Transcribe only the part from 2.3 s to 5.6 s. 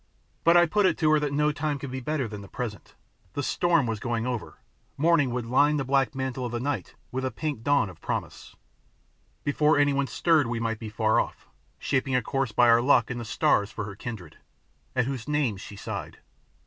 the present: the storm was going over; morning would